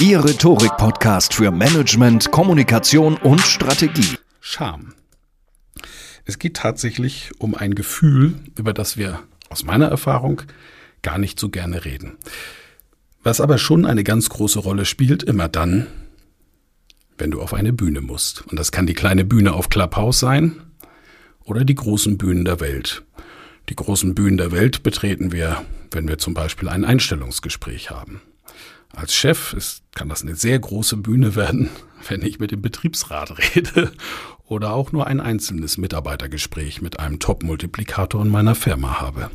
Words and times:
Ihr 0.00 0.24
Rhetorik-Podcast 0.24 1.34
für 1.34 1.52
Management, 1.52 2.32
Kommunikation 2.32 3.16
und 3.16 3.40
Strategie. 3.40 4.18
Scham. 4.40 4.92
Es 6.24 6.40
geht 6.40 6.56
tatsächlich 6.56 7.30
um 7.38 7.54
ein 7.54 7.76
Gefühl, 7.76 8.34
über 8.58 8.72
das 8.72 8.96
wir 8.96 9.20
aus 9.50 9.64
meiner 9.64 9.86
Erfahrung 9.86 10.42
gar 11.02 11.18
nicht 11.18 11.38
so 11.38 11.48
gerne 11.48 11.84
reden. 11.84 12.18
Was 13.22 13.40
aber 13.40 13.56
schon 13.56 13.86
eine 13.86 14.02
ganz 14.02 14.28
große 14.30 14.58
Rolle 14.58 14.84
spielt, 14.84 15.22
immer 15.22 15.48
dann, 15.48 15.86
wenn 17.16 17.30
du 17.30 17.40
auf 17.40 17.54
eine 17.54 17.72
Bühne 17.72 18.00
musst. 18.00 18.44
Und 18.48 18.58
das 18.58 18.72
kann 18.72 18.88
die 18.88 18.94
kleine 18.94 19.24
Bühne 19.24 19.52
auf 19.52 19.68
Clubhouse 19.68 20.18
sein 20.18 20.56
oder 21.44 21.64
die 21.64 21.76
großen 21.76 22.18
Bühnen 22.18 22.44
der 22.44 22.58
Welt. 22.58 23.04
Die 23.68 23.76
großen 23.76 24.16
Bühnen 24.16 24.38
der 24.38 24.50
Welt 24.50 24.82
betreten 24.82 25.30
wir, 25.30 25.64
wenn 25.92 26.08
wir 26.08 26.18
zum 26.18 26.34
Beispiel 26.34 26.68
ein 26.68 26.84
Einstellungsgespräch 26.84 27.92
haben. 27.92 28.20
Als 28.96 29.14
Chef 29.14 29.52
ist, 29.54 29.82
kann 29.94 30.08
das 30.08 30.22
eine 30.22 30.36
sehr 30.36 30.58
große 30.58 30.96
Bühne 30.96 31.34
werden, 31.34 31.68
wenn 32.08 32.22
ich 32.22 32.38
mit 32.38 32.50
dem 32.50 32.62
Betriebsrat 32.62 33.38
rede 33.54 33.92
oder 34.46 34.72
auch 34.72 34.92
nur 34.92 35.06
ein 35.06 35.20
einzelnes 35.20 35.78
Mitarbeitergespräch 35.78 36.82
mit 36.82 37.00
einem 37.00 37.18
Top-Multiplikator 37.18 38.22
in 38.22 38.30
meiner 38.30 38.54
Firma 38.54 39.00
habe. 39.00 39.30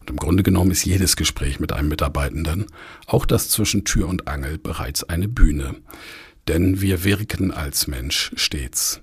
Und 0.00 0.10
im 0.10 0.16
Grunde 0.16 0.42
genommen 0.42 0.70
ist 0.70 0.84
jedes 0.84 1.16
Gespräch 1.16 1.60
mit 1.60 1.72
einem 1.72 1.88
Mitarbeitenden, 1.88 2.66
auch 3.06 3.26
das 3.26 3.48
zwischen 3.48 3.84
Tür 3.84 4.08
und 4.08 4.28
Angel, 4.28 4.58
bereits 4.58 5.04
eine 5.04 5.28
Bühne. 5.28 5.76
Denn 6.48 6.80
wir 6.80 7.04
wirken 7.04 7.50
als 7.50 7.86
Mensch 7.86 8.32
stets. 8.36 9.00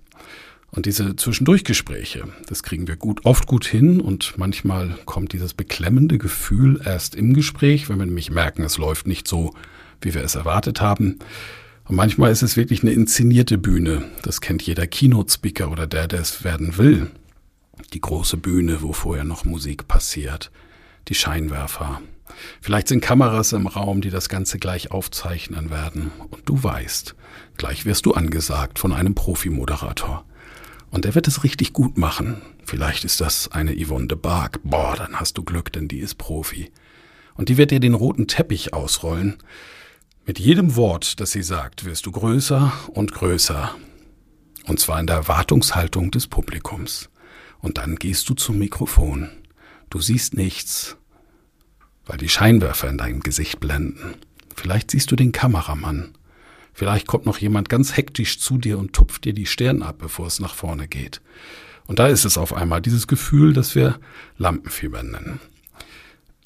Und 0.71 0.87
diese 0.87 1.15
Zwischendurchgespräche, 1.15 2.29
das 2.47 2.63
kriegen 2.63 2.87
wir 2.87 2.95
gut, 2.95 3.25
oft 3.25 3.45
gut 3.45 3.65
hin 3.65 4.01
und 4.01 4.37
manchmal 4.37 4.97
kommt 5.05 5.33
dieses 5.33 5.53
beklemmende 5.53 6.17
Gefühl 6.17 6.81
erst 6.83 7.13
im 7.13 7.35
Gespräch, 7.35 7.89
wenn 7.89 7.99
wir 7.99 8.07
nämlich 8.07 8.31
merken, 8.31 8.63
es 8.63 8.79
läuft 8.79 9.05
nicht 9.05 9.27
so, 9.27 9.53
wie 10.03 10.13
wir 10.13 10.23
es 10.23 10.35
erwartet 10.35 10.81
haben. 10.81 11.19
Und 11.85 11.95
manchmal 11.95 12.31
ist 12.31 12.43
es 12.43 12.55
wirklich 12.55 12.81
eine 12.81 12.93
inszenierte 12.93 13.57
Bühne. 13.57 14.05
Das 14.21 14.41
kennt 14.41 14.61
jeder 14.61 14.87
Keynote-Speaker 14.87 15.69
oder 15.69 15.85
der, 15.85 16.07
der 16.07 16.21
es 16.21 16.43
werden 16.43 16.77
will. 16.77 17.11
Die 17.93 18.01
große 18.01 18.37
Bühne, 18.37 18.81
wo 18.81 18.93
vorher 18.93 19.25
noch 19.25 19.43
Musik 19.43 19.87
passiert. 19.87 20.51
Die 21.09 21.15
Scheinwerfer. 21.15 22.01
Vielleicht 22.61 22.87
sind 22.87 23.01
Kameras 23.01 23.51
im 23.51 23.67
Raum, 23.67 23.99
die 23.99 24.09
das 24.09 24.29
Ganze 24.29 24.59
gleich 24.59 24.91
aufzeichnen 24.91 25.69
werden. 25.69 26.11
Und 26.29 26.47
du 26.47 26.63
weißt, 26.63 27.15
gleich 27.57 27.85
wirst 27.85 28.05
du 28.05 28.13
angesagt 28.13 28.79
von 28.79 28.93
einem 28.93 29.13
Profimoderator. 29.13 30.25
Und 30.89 31.05
er 31.05 31.15
wird 31.15 31.27
es 31.27 31.43
richtig 31.43 31.73
gut 31.73 31.97
machen. 31.97 32.41
Vielleicht 32.63 33.03
ist 33.03 33.19
das 33.19 33.51
eine 33.51 33.75
Yvonne 33.75 34.07
de 34.07 34.17
Barg. 34.17 34.59
Boah, 34.63 34.95
dann 34.95 35.19
hast 35.19 35.37
du 35.37 35.43
Glück, 35.43 35.73
denn 35.73 35.87
die 35.87 35.99
ist 35.99 36.15
Profi. 36.15 36.71
Und 37.35 37.49
die 37.49 37.57
wird 37.57 37.71
dir 37.71 37.79
den 37.79 37.95
roten 37.95 38.27
Teppich 38.27 38.73
ausrollen 38.73 39.37
mit 40.25 40.39
jedem 40.39 40.75
Wort, 40.75 41.19
das 41.19 41.31
sie 41.31 41.43
sagt, 41.43 41.85
wirst 41.85 42.05
du 42.05 42.11
größer 42.11 42.71
und 42.93 43.11
größer. 43.11 43.75
Und 44.65 44.79
zwar 44.79 44.99
in 44.99 45.07
der 45.07 45.17
Erwartungshaltung 45.17 46.11
des 46.11 46.27
Publikums. 46.27 47.09
Und 47.59 47.77
dann 47.77 47.97
gehst 47.97 48.29
du 48.29 48.33
zum 48.33 48.57
Mikrofon. 48.57 49.29
Du 49.89 49.99
siehst 49.99 50.33
nichts, 50.33 50.95
weil 52.05 52.17
die 52.17 52.29
Scheinwerfer 52.29 52.89
in 52.89 52.97
deinem 52.97 53.19
Gesicht 53.19 53.59
blenden. 53.59 54.15
Vielleicht 54.55 54.91
siehst 54.91 55.11
du 55.11 55.15
den 55.15 55.33
Kameramann. 55.33 56.13
Vielleicht 56.73 57.05
kommt 57.05 57.25
noch 57.25 57.37
jemand 57.37 57.69
ganz 57.69 57.97
hektisch 57.97 58.39
zu 58.39 58.57
dir 58.57 58.79
und 58.79 58.93
tupft 58.93 59.25
dir 59.25 59.33
die 59.33 59.45
Stirn 59.45 59.83
ab, 59.83 59.97
bevor 59.99 60.27
es 60.27 60.39
nach 60.39 60.55
vorne 60.55 60.87
geht. 60.87 61.21
Und 61.85 61.99
da 61.99 62.07
ist 62.07 62.23
es 62.23 62.37
auf 62.37 62.53
einmal 62.53 62.81
dieses 62.81 63.07
Gefühl, 63.07 63.53
das 63.53 63.75
wir 63.75 63.99
Lampenfieber 64.37 65.03
nennen. 65.03 65.39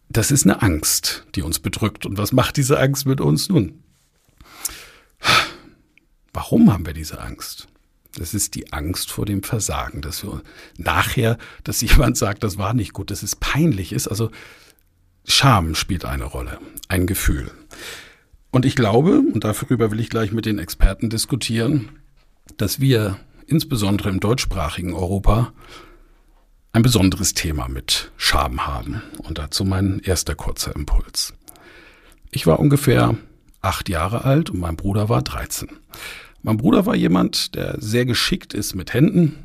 Das 0.09 0.31
ist 0.31 0.45
eine 0.45 0.61
Angst, 0.61 1.25
die 1.35 1.41
uns 1.41 1.59
bedrückt. 1.59 2.05
Und 2.05 2.17
was 2.17 2.31
macht 2.31 2.57
diese 2.57 2.79
Angst 2.79 3.05
mit 3.05 3.21
uns 3.21 3.49
nun? 3.49 3.83
Warum 6.33 6.71
haben 6.71 6.85
wir 6.85 6.93
diese 6.93 7.19
Angst? 7.19 7.67
Das 8.15 8.33
ist 8.33 8.55
die 8.55 8.73
Angst 8.73 9.11
vor 9.11 9.25
dem 9.25 9.43
Versagen, 9.43 10.01
dass 10.01 10.23
wir 10.23 10.41
nachher, 10.77 11.37
dass 11.63 11.81
jemand 11.81 12.17
sagt, 12.17 12.43
das 12.43 12.57
war 12.57 12.73
nicht 12.73 12.93
gut, 12.93 13.11
dass 13.11 13.23
es 13.23 13.35
peinlich 13.35 13.93
ist. 13.93 14.07
Also 14.07 14.31
Scham 15.25 15.75
spielt 15.75 16.05
eine 16.05 16.23
Rolle, 16.23 16.59
ein 16.87 17.05
Gefühl. 17.05 17.51
Und 18.49 18.65
ich 18.65 18.75
glaube, 18.75 19.19
und 19.19 19.43
darüber 19.43 19.91
will 19.91 19.99
ich 19.99 20.09
gleich 20.09 20.31
mit 20.31 20.45
den 20.45 20.57
Experten 20.57 21.09
diskutieren, 21.09 21.89
dass 22.55 22.79
wir 22.79 23.19
insbesondere 23.45 24.09
im 24.09 24.19
deutschsprachigen 24.19 24.93
Europa 24.93 25.53
ein 26.77 26.83
besonderes 26.83 27.33
Thema 27.33 27.67
mit 27.67 28.11
Scham 28.17 28.67
haben. 28.67 29.01
Und 29.23 29.39
dazu 29.39 29.65
mein 29.65 29.99
erster 30.03 30.35
kurzer 30.35 30.75
Impuls. 30.75 31.33
Ich 32.29 32.45
war 32.45 32.59
ungefähr 32.59 33.15
acht 33.61 33.89
Jahre 33.89 34.25
alt 34.25 34.51
und 34.51 34.59
mein 34.59 34.75
Bruder 34.75 35.09
war 35.09 35.23
13. 35.23 35.69
Mein 36.43 36.57
Bruder 36.57 36.85
war 36.85 36.95
jemand, 36.95 37.55
der 37.55 37.81
sehr 37.81 38.05
geschickt 38.05 38.53
ist 38.53 38.75
mit 38.75 38.93
Händen. 38.93 39.43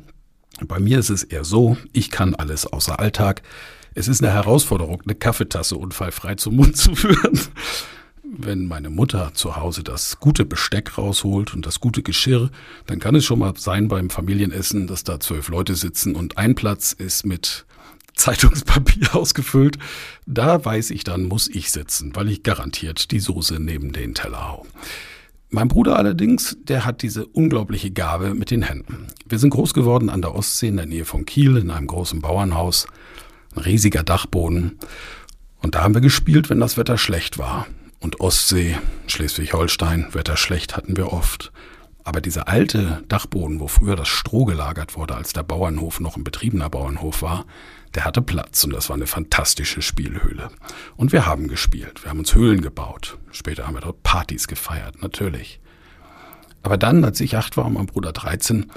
Bei 0.61 0.79
mir 0.79 0.99
ist 0.99 1.09
es 1.09 1.23
eher 1.23 1.43
so, 1.43 1.75
ich 1.91 2.11
kann 2.11 2.35
alles 2.35 2.67
außer 2.67 2.99
Alltag. 2.99 3.41
Es 3.95 4.07
ist 4.07 4.21
eine 4.21 4.31
Herausforderung, 4.31 5.01
eine 5.01 5.15
Kaffeetasse 5.15 5.75
unfallfrei 5.75 6.35
zum 6.35 6.57
Mund 6.57 6.77
zu 6.77 6.93
führen 6.95 7.39
wenn 8.35 8.67
meine 8.67 8.89
Mutter 8.89 9.31
zu 9.33 9.55
Hause 9.55 9.83
das 9.83 10.19
gute 10.19 10.45
Besteck 10.45 10.97
rausholt 10.97 11.53
und 11.53 11.65
das 11.65 11.79
gute 11.79 12.01
Geschirr, 12.01 12.49
dann 12.87 12.99
kann 12.99 13.15
es 13.15 13.25
schon 13.25 13.39
mal 13.39 13.53
sein 13.57 13.87
beim 13.87 14.09
Familienessen, 14.09 14.87
dass 14.87 15.03
da 15.03 15.19
zwölf 15.19 15.49
Leute 15.49 15.75
sitzen 15.75 16.15
und 16.15 16.37
ein 16.37 16.55
Platz 16.55 16.93
ist 16.93 17.25
mit 17.25 17.65
Zeitungspapier 18.15 19.15
ausgefüllt. 19.15 19.77
Da 20.25 20.63
weiß 20.63 20.91
ich, 20.91 21.03
dann 21.03 21.23
muss 21.23 21.47
ich 21.47 21.71
sitzen, 21.71 22.15
weil 22.15 22.29
ich 22.29 22.43
garantiert 22.43 23.11
die 23.11 23.19
Soße 23.19 23.59
neben 23.59 23.93
den 23.93 24.15
Teller 24.15 24.49
hau. 24.49 24.65
Mein 25.49 25.67
Bruder 25.67 25.97
allerdings, 25.97 26.57
der 26.63 26.83
hat 26.85 27.03
diese 27.03 27.27
unglaubliche 27.27 27.91
Gabe 27.91 28.33
mit 28.33 28.49
den 28.49 28.63
Händen. 28.63 29.07
Wir 29.29 29.37
sind 29.37 29.51
groß 29.51 29.75
geworden 29.75 30.09
an 30.09 30.23
der 30.23 30.33
Ostsee 30.33 30.69
in 30.69 30.77
der 30.77 30.87
Nähe 30.87 31.05
von 31.05 31.25
Kiel 31.25 31.57
in 31.57 31.69
einem 31.69 31.85
großen 31.85 32.21
Bauernhaus, 32.21 32.87
ein 33.55 33.61
riesiger 33.61 34.01
Dachboden. 34.01 34.79
Und 35.61 35.75
da 35.75 35.83
haben 35.83 35.93
wir 35.93 36.01
gespielt, 36.01 36.49
wenn 36.49 36.59
das 36.59 36.77
Wetter 36.77 36.97
schlecht 36.97 37.37
war 37.37 37.67
und 38.03 38.19
Ostsee, 38.19 38.77
Schleswig-Holstein, 39.07 40.13
Wetter 40.13 40.37
schlecht 40.37 40.75
hatten 40.75 40.97
wir 40.97 41.11
oft. 41.11 41.51
Aber 42.03 42.19
dieser 42.19 42.49
alte 42.49 43.01
Dachboden, 43.07 43.61
wo 43.61 43.67
früher 43.67 43.95
das 43.95 44.09
Stroh 44.09 44.43
gelagert 44.43 44.97
wurde, 44.97 45.15
als 45.15 45.31
der 45.31 45.43
Bauernhof 45.43 46.01
noch 46.01 46.17
ein 46.17 46.25
betriebener 46.25 46.69
Bauernhof 46.69 47.21
war, 47.21 47.45
der 47.95 48.03
hatte 48.03 48.21
Platz 48.21 48.63
und 48.65 48.73
das 48.73 48.89
war 48.89 48.97
eine 48.97 49.07
fantastische 49.07 49.81
Spielhöhle. 49.81 50.49
Und 50.97 51.13
wir 51.13 51.25
haben 51.25 51.47
gespielt, 51.47 52.03
wir 52.03 52.09
haben 52.09 52.19
uns 52.19 52.35
Höhlen 52.35 52.61
gebaut. 52.61 53.17
Später 53.31 53.65
haben 53.65 53.75
wir 53.75 53.81
dort 53.81 54.03
Partys 54.03 54.47
gefeiert, 54.47 55.01
natürlich. 55.01 55.61
Aber 56.61 56.77
dann, 56.77 57.05
als 57.05 57.21
ich 57.21 57.37
acht 57.37 57.55
war 57.55 57.65
und 57.65 57.73
mein 57.73 57.85
Bruder 57.85 58.11
13, 58.11 58.69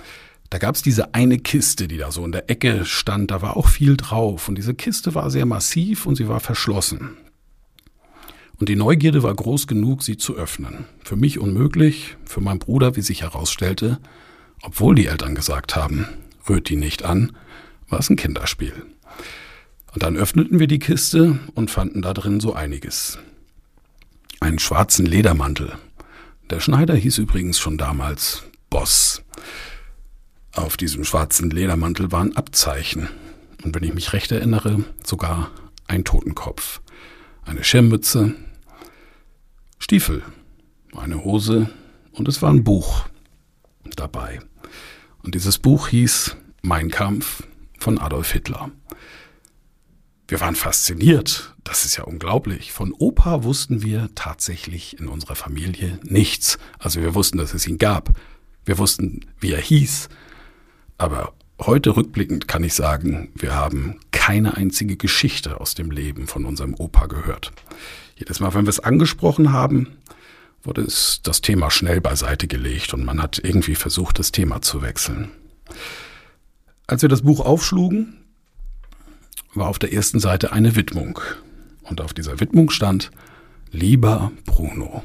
Da 0.50 0.58
gab 0.58 0.76
es 0.76 0.82
diese 0.82 1.12
eine 1.14 1.38
Kiste, 1.38 1.88
die 1.88 1.96
da 1.96 2.12
so 2.12 2.24
in 2.24 2.30
der 2.30 2.48
Ecke 2.48 2.84
stand, 2.84 3.32
da 3.32 3.42
war 3.42 3.56
auch 3.56 3.66
viel 3.66 3.96
drauf. 3.96 4.48
Und 4.48 4.56
diese 4.56 4.74
Kiste 4.74 5.14
war 5.14 5.30
sehr 5.30 5.46
massiv 5.46 6.06
und 6.06 6.14
sie 6.14 6.28
war 6.28 6.38
verschlossen. 6.38 7.16
Und 8.58 8.68
die 8.68 8.76
Neugierde 8.76 9.22
war 9.22 9.34
groß 9.34 9.66
genug, 9.66 10.02
sie 10.02 10.16
zu 10.16 10.36
öffnen. 10.36 10.86
Für 11.04 11.16
mich 11.16 11.38
unmöglich, 11.38 12.16
für 12.24 12.40
meinen 12.40 12.58
Bruder, 12.58 12.96
wie 12.96 13.02
sich 13.02 13.22
herausstellte, 13.22 13.98
obwohl 14.62 14.94
die 14.94 15.06
Eltern 15.06 15.34
gesagt 15.34 15.76
haben, 15.76 16.06
rührt 16.48 16.68
die 16.68 16.76
nicht 16.76 17.04
an, 17.04 17.36
war 17.88 17.98
es 17.98 18.08
ein 18.08 18.16
Kinderspiel. 18.16 18.72
Und 19.92 20.02
dann 20.02 20.16
öffneten 20.16 20.58
wir 20.58 20.66
die 20.66 20.78
Kiste 20.78 21.38
und 21.54 21.70
fanden 21.70 22.02
da 22.02 22.14
drin 22.14 22.40
so 22.40 22.54
einiges. 22.54 23.18
Einen 24.40 24.58
schwarzen 24.58 25.06
Ledermantel. 25.06 25.72
Der 26.50 26.60
Schneider 26.60 26.94
hieß 26.94 27.18
übrigens 27.18 27.58
schon 27.58 27.78
damals 27.78 28.42
Boss. 28.70 29.22
Auf 30.52 30.76
diesem 30.76 31.04
schwarzen 31.04 31.50
Ledermantel 31.50 32.12
waren 32.12 32.36
Abzeichen. 32.36 33.08
Und 33.62 33.74
wenn 33.74 33.82
ich 33.82 33.94
mich 33.94 34.12
recht 34.12 34.32
erinnere, 34.32 34.84
sogar 35.04 35.50
ein 35.86 36.04
Totenkopf. 36.04 36.80
Eine 37.44 37.64
Schirmmütze, 37.64 38.34
Stiefel, 39.78 40.22
eine 40.96 41.24
Hose 41.24 41.70
und 42.12 42.28
es 42.28 42.42
war 42.42 42.50
ein 42.50 42.64
Buch 42.64 43.06
dabei. 43.96 44.40
Und 45.22 45.34
dieses 45.34 45.58
Buch 45.58 45.88
hieß 45.88 46.36
Mein 46.62 46.90
Kampf 46.90 47.42
von 47.78 47.98
Adolf 47.98 48.32
Hitler. 48.32 48.70
Wir 50.28 50.40
waren 50.40 50.56
fasziniert. 50.56 51.54
Das 51.62 51.84
ist 51.84 51.96
ja 51.96 52.04
unglaublich. 52.04 52.72
Von 52.72 52.92
Opa 52.92 53.44
wussten 53.44 53.82
wir 53.82 54.10
tatsächlich 54.14 54.98
in 54.98 55.08
unserer 55.08 55.36
Familie 55.36 56.00
nichts. 56.02 56.58
Also 56.78 57.00
wir 57.00 57.14
wussten, 57.14 57.38
dass 57.38 57.54
es 57.54 57.66
ihn 57.66 57.78
gab. 57.78 58.10
Wir 58.64 58.78
wussten, 58.78 59.20
wie 59.38 59.52
er 59.52 59.60
hieß. 59.60 60.08
Aber 60.98 61.34
heute 61.60 61.96
rückblickend 61.96 62.48
kann 62.48 62.64
ich 62.64 62.74
sagen, 62.74 63.30
wir 63.34 63.54
haben 63.54 64.00
keine 64.12 64.56
einzige 64.56 64.96
Geschichte 64.96 65.60
aus 65.60 65.74
dem 65.74 65.90
Leben 65.90 66.26
von 66.26 66.44
unserem 66.44 66.74
Opa 66.74 67.06
gehört. 67.06 67.52
Jedes 68.16 68.40
Mal, 68.40 68.54
wenn 68.54 68.66
wir 68.66 68.70
es 68.70 68.80
angesprochen 68.80 69.52
haben, 69.52 69.88
wurde 70.62 70.82
es 70.82 71.20
das 71.22 71.40
Thema 71.40 71.70
schnell 71.70 72.00
beiseite 72.00 72.46
gelegt 72.46 72.92
und 72.94 73.04
man 73.04 73.22
hat 73.22 73.40
irgendwie 73.42 73.74
versucht, 73.74 74.18
das 74.18 74.32
Thema 74.32 74.62
zu 74.62 74.82
wechseln. 74.82 75.30
Als 76.86 77.02
wir 77.02 77.08
das 77.08 77.22
Buch 77.22 77.40
aufschlugen, 77.40 78.16
war 79.54 79.68
auf 79.68 79.78
der 79.78 79.92
ersten 79.92 80.20
Seite 80.20 80.52
eine 80.52 80.76
Widmung. 80.76 81.20
Und 81.82 82.00
auf 82.00 82.14
dieser 82.14 82.40
Widmung 82.40 82.70
stand 82.70 83.10
Lieber 83.70 84.32
Bruno. 84.44 85.02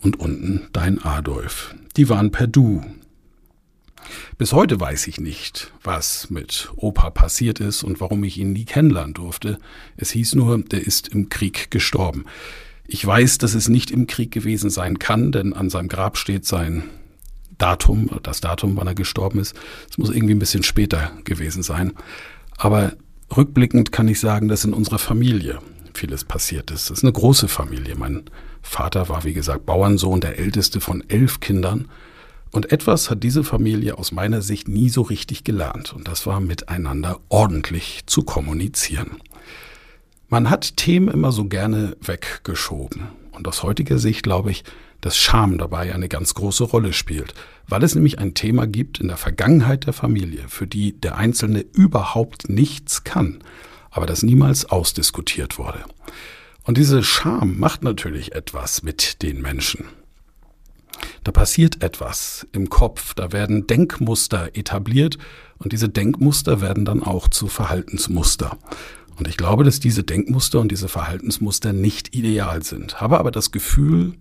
Und 0.00 0.20
unten 0.20 0.68
dein 0.72 1.02
Adolf. 1.02 1.74
Die 1.96 2.08
waren 2.08 2.30
per 2.30 2.46
Du. 2.46 2.84
Bis 4.38 4.52
heute 4.52 4.80
weiß 4.80 5.06
ich 5.06 5.20
nicht, 5.20 5.72
was 5.82 6.30
mit 6.30 6.70
Opa 6.76 7.10
passiert 7.10 7.60
ist 7.60 7.82
und 7.82 8.00
warum 8.00 8.24
ich 8.24 8.38
ihn 8.38 8.52
nie 8.52 8.64
kennenlernen 8.64 9.14
durfte. 9.14 9.58
Es 9.96 10.10
hieß 10.10 10.34
nur, 10.34 10.58
der 10.58 10.86
ist 10.86 11.08
im 11.08 11.28
Krieg 11.28 11.70
gestorben. 11.70 12.24
Ich 12.86 13.04
weiß, 13.04 13.38
dass 13.38 13.54
es 13.54 13.68
nicht 13.68 13.90
im 13.90 14.06
Krieg 14.06 14.30
gewesen 14.30 14.70
sein 14.70 14.98
kann, 14.98 15.32
denn 15.32 15.52
an 15.52 15.70
seinem 15.70 15.88
Grab 15.88 16.16
steht 16.16 16.46
sein 16.46 16.84
Datum, 17.58 18.10
das 18.22 18.40
Datum, 18.40 18.76
wann 18.76 18.86
er 18.86 18.94
gestorben 18.94 19.38
ist. 19.38 19.54
Es 19.90 19.98
muss 19.98 20.10
irgendwie 20.10 20.34
ein 20.34 20.38
bisschen 20.40 20.62
später 20.62 21.12
gewesen 21.24 21.62
sein. 21.62 21.92
Aber 22.56 22.92
rückblickend 23.34 23.92
kann 23.92 24.08
ich 24.08 24.20
sagen, 24.20 24.48
dass 24.48 24.64
in 24.64 24.74
unserer 24.74 24.98
Familie 24.98 25.58
vieles 25.94 26.24
passiert 26.24 26.70
ist. 26.70 26.90
Es 26.90 26.98
ist 26.98 27.04
eine 27.04 27.12
große 27.12 27.48
Familie. 27.48 27.96
Mein 27.96 28.24
Vater 28.62 29.08
war, 29.08 29.24
wie 29.24 29.32
gesagt, 29.32 29.66
Bauernsohn, 29.66 30.20
der 30.20 30.38
älteste 30.38 30.80
von 30.80 31.02
elf 31.08 31.40
Kindern. 31.40 31.88
Und 32.56 32.72
etwas 32.72 33.10
hat 33.10 33.22
diese 33.22 33.44
Familie 33.44 33.98
aus 33.98 34.12
meiner 34.12 34.40
Sicht 34.40 34.66
nie 34.66 34.88
so 34.88 35.02
richtig 35.02 35.44
gelernt. 35.44 35.92
Und 35.92 36.08
das 36.08 36.24
war 36.24 36.40
miteinander 36.40 37.20
ordentlich 37.28 38.04
zu 38.06 38.22
kommunizieren. 38.22 39.18
Man 40.30 40.48
hat 40.48 40.78
Themen 40.78 41.08
immer 41.08 41.32
so 41.32 41.44
gerne 41.44 41.98
weggeschoben. 42.00 43.08
Und 43.32 43.46
aus 43.46 43.62
heutiger 43.62 43.98
Sicht 43.98 44.22
glaube 44.22 44.52
ich, 44.52 44.64
dass 45.02 45.18
Scham 45.18 45.58
dabei 45.58 45.94
eine 45.94 46.08
ganz 46.08 46.32
große 46.32 46.64
Rolle 46.64 46.94
spielt, 46.94 47.34
weil 47.68 47.82
es 47.82 47.94
nämlich 47.94 48.20
ein 48.20 48.32
Thema 48.32 48.66
gibt 48.66 49.00
in 49.00 49.08
der 49.08 49.18
Vergangenheit 49.18 49.84
der 49.84 49.92
Familie, 49.92 50.46
für 50.48 50.66
die 50.66 50.98
der 50.98 51.18
Einzelne 51.18 51.60
überhaupt 51.60 52.48
nichts 52.48 53.04
kann, 53.04 53.40
aber 53.90 54.06
das 54.06 54.22
niemals 54.22 54.64
ausdiskutiert 54.64 55.58
wurde. 55.58 55.84
Und 56.62 56.78
diese 56.78 57.02
Scham 57.02 57.58
macht 57.58 57.84
natürlich 57.84 58.34
etwas 58.34 58.82
mit 58.82 59.20
den 59.22 59.42
Menschen. 59.42 59.84
Da 61.24 61.32
passiert 61.32 61.82
etwas 61.82 62.46
im 62.52 62.68
Kopf, 62.68 63.14
da 63.14 63.32
werden 63.32 63.66
Denkmuster 63.66 64.50
etabliert 64.54 65.18
und 65.58 65.72
diese 65.72 65.88
Denkmuster 65.88 66.60
werden 66.60 66.84
dann 66.84 67.02
auch 67.02 67.28
zu 67.28 67.48
Verhaltensmuster. 67.48 68.58
Und 69.18 69.28
ich 69.28 69.36
glaube, 69.36 69.64
dass 69.64 69.80
diese 69.80 70.04
Denkmuster 70.04 70.60
und 70.60 70.70
diese 70.70 70.88
Verhaltensmuster 70.88 71.72
nicht 71.72 72.14
ideal 72.14 72.62
sind. 72.62 73.00
Habe 73.00 73.18
aber 73.18 73.30
das 73.30 73.50
Gefühl, 73.50 74.14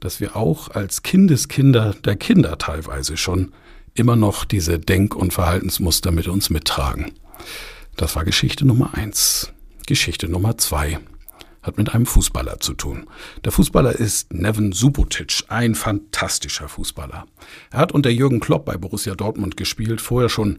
dass 0.00 0.20
wir 0.20 0.34
auch 0.34 0.70
als 0.70 1.02
Kindeskinder 1.02 1.94
der 2.04 2.16
Kinder 2.16 2.56
teilweise 2.56 3.16
schon 3.16 3.52
immer 3.94 4.16
noch 4.16 4.44
diese 4.44 4.78
Denk- 4.78 5.14
und 5.14 5.34
Verhaltensmuster 5.34 6.10
mit 6.10 6.26
uns 6.26 6.48
mittragen. 6.48 7.12
Das 7.96 8.16
war 8.16 8.24
Geschichte 8.24 8.66
Nummer 8.66 8.94
eins. 8.94 9.52
Geschichte 9.86 10.28
Nummer 10.28 10.56
zwei 10.56 11.00
hat 11.62 11.76
mit 11.78 11.94
einem 11.94 12.06
Fußballer 12.06 12.60
zu 12.60 12.74
tun. 12.74 13.06
Der 13.44 13.52
Fußballer 13.52 13.92
ist 13.92 14.32
Neven 14.32 14.72
Subotic, 14.72 15.44
ein 15.48 15.74
fantastischer 15.74 16.68
Fußballer. 16.68 17.26
Er 17.70 17.78
hat 17.78 17.92
unter 17.92 18.10
Jürgen 18.10 18.40
Klopp 18.40 18.64
bei 18.64 18.76
Borussia 18.76 19.14
Dortmund 19.14 19.56
gespielt, 19.56 20.00
vorher 20.00 20.28
schon 20.28 20.58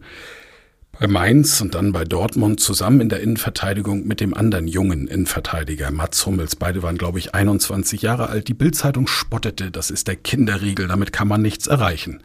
bei 0.98 1.06
Mainz 1.06 1.60
und 1.60 1.74
dann 1.74 1.92
bei 1.92 2.04
Dortmund 2.04 2.60
zusammen 2.60 3.00
in 3.00 3.08
der 3.08 3.20
Innenverteidigung 3.20 4.06
mit 4.06 4.20
dem 4.20 4.34
anderen 4.34 4.68
jungen 4.68 5.08
Innenverteidiger 5.08 5.90
Mats 5.90 6.24
Hummels. 6.26 6.54
Beide 6.54 6.82
waren, 6.82 6.98
glaube 6.98 7.18
ich, 7.18 7.34
21 7.34 8.02
Jahre 8.02 8.28
alt. 8.28 8.48
Die 8.48 8.54
Bildzeitung 8.54 9.06
spottete, 9.06 9.70
das 9.70 9.90
ist 9.90 10.06
der 10.06 10.16
Kinderriegel, 10.16 10.88
damit 10.88 11.12
kann 11.12 11.28
man 11.28 11.42
nichts 11.42 11.66
erreichen. 11.66 12.22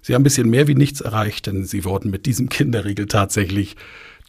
Sie 0.00 0.14
haben 0.14 0.22
ein 0.22 0.24
bisschen 0.24 0.48
mehr 0.48 0.66
wie 0.66 0.74
nichts 0.74 1.00
erreicht, 1.00 1.46
denn 1.46 1.64
sie 1.64 1.84
wurden 1.84 2.10
mit 2.10 2.26
diesem 2.26 2.48
Kinderriegel 2.48 3.06
tatsächlich 3.06 3.76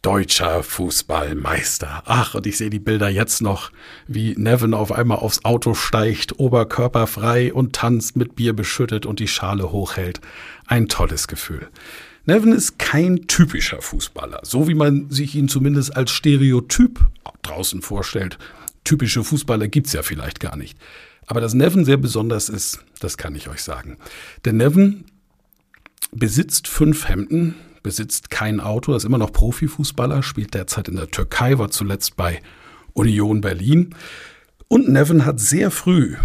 deutscher 0.02 0.62
Fußballmeister. 0.62 2.02
Ach, 2.06 2.34
und 2.34 2.46
ich 2.46 2.56
sehe 2.56 2.70
die 2.70 2.78
Bilder 2.78 3.08
jetzt 3.08 3.42
noch, 3.42 3.72
wie 4.06 4.34
Nevin 4.36 4.74
auf 4.74 4.92
einmal 4.92 5.18
aufs 5.18 5.44
Auto 5.44 5.74
steigt, 5.74 6.38
oberkörperfrei 6.38 7.52
und 7.52 7.74
tanzt 7.74 8.16
mit 8.16 8.36
Bier 8.36 8.54
beschüttet 8.54 9.06
und 9.06 9.18
die 9.20 9.28
Schale 9.28 9.72
hochhält. 9.72 10.20
Ein 10.66 10.88
tolles 10.88 11.28
Gefühl. 11.28 11.68
Nevin 12.26 12.52
ist 12.52 12.78
kein 12.78 13.26
typischer 13.26 13.80
Fußballer, 13.80 14.40
so 14.42 14.68
wie 14.68 14.74
man 14.74 15.10
sich 15.10 15.34
ihn 15.34 15.48
zumindest 15.48 15.96
als 15.96 16.10
Stereotyp 16.10 17.00
draußen 17.42 17.82
vorstellt. 17.82 18.38
Typische 18.84 19.24
Fußballer 19.24 19.68
gibt's 19.68 19.94
ja 19.94 20.02
vielleicht 20.02 20.38
gar 20.38 20.56
nicht. 20.56 20.78
Aber 21.26 21.40
dass 21.40 21.54
Nevin 21.54 21.84
sehr 21.84 21.96
besonders 21.96 22.48
ist, 22.48 22.80
das 23.00 23.16
kann 23.18 23.34
ich 23.34 23.48
euch 23.48 23.62
sagen. 23.62 23.98
Denn 24.44 24.56
Nevin 24.56 25.04
besitzt 26.12 26.68
fünf 26.68 27.08
Hemden, 27.08 27.54
besitzt 27.82 28.30
kein 28.30 28.60
Auto, 28.60 28.94
ist 28.94 29.04
immer 29.04 29.18
noch 29.18 29.32
Profifußballer, 29.32 30.22
spielt 30.22 30.54
derzeit 30.54 30.88
in 30.88 30.96
der 30.96 31.10
Türkei, 31.10 31.58
war 31.58 31.70
zuletzt 31.70 32.16
bei 32.16 32.40
Union 32.92 33.40
Berlin. 33.40 33.94
Und 34.68 34.88
Nevin 34.88 35.24
hat 35.24 35.40
sehr 35.40 35.70
früh 35.70 36.16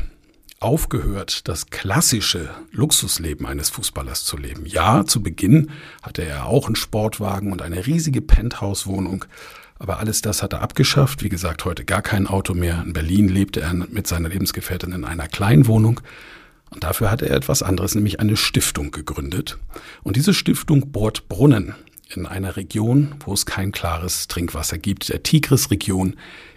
aufgehört, 0.60 1.48
das 1.48 1.67
klassische 1.67 2.50
Luxusleben 2.72 3.45
eines 3.45 3.69
Fußballers 3.69 4.24
zu 4.24 4.38
leben. 4.38 4.65
Ja, 4.65 5.05
zu 5.05 5.22
Beginn 5.22 5.72
hatte 6.01 6.24
er 6.24 6.45
auch 6.45 6.67
einen 6.67 6.75
Sportwagen 6.75 7.51
und 7.51 7.62
eine 7.62 7.86
riesige 7.86 8.22
Penthouse-Wohnung, 8.22 9.25
aber 9.77 10.00
alles 10.00 10.22
das 10.22 10.41
hat 10.41 10.53
er 10.53 10.62
abgeschafft. 10.62 11.22
Wie 11.22 11.29
gesagt, 11.29 11.65
heute 11.65 11.83
gar 11.83 12.01
kein 12.01 12.27
Auto 12.27 12.53
mehr. 12.53 12.81
In 12.86 12.93
Berlin 12.93 13.27
lebte 13.27 13.60
er 13.60 13.74
mit 13.74 14.07
seiner 14.07 14.29
Lebensgefährtin 14.29 14.93
in 14.93 15.03
einer 15.03 15.27
kleinen 15.27 15.67
Wohnung. 15.67 16.00
Und 16.74 16.84
dafür 16.84 17.12
hat 17.12 17.22
er 17.22 17.32
etwas 17.32 17.62
anderes, 17.62 17.96
nämlich 17.96 18.20
eine 18.20 18.36
Stiftung 18.36 18.92
gegründet. 18.92 19.60
Und 20.01 20.15
diese 20.15 20.34
Stiftung 20.34 20.92
bohrt 20.92 21.30
Brunnen 21.30 21.75
in 22.15 22.25
einer 22.25 22.58
Region, 22.58 23.15
wo 23.25 23.34
es 23.34 23.46
kein 23.46 23.72
klares 23.72 24.27
Trinkwasser 24.27 24.77
gibt, 24.77 25.10
der 25.10 25.24
Tigris-Region 25.24 26.15